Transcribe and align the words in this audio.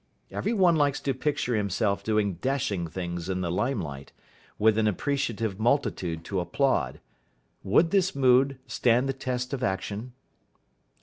Every 0.31 0.51
one 0.53 0.75
likes 0.77 0.99
to 1.01 1.13
picture 1.13 1.55
himself 1.55 2.03
doing 2.03 2.37
dashing 2.41 2.87
things 2.87 3.29
in 3.29 3.41
the 3.41 3.51
limelight, 3.51 4.11
with 4.57 4.79
an 4.79 4.87
appreciative 4.87 5.59
multitude 5.59 6.25
to 6.25 6.39
applaud. 6.39 6.99
Would 7.61 7.91
this 7.91 8.15
mood 8.15 8.57
stand 8.65 9.07
the 9.07 9.13
test 9.13 9.53
of 9.53 9.61
action? 9.61 10.13